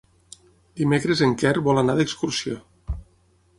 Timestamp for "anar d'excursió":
1.83-2.59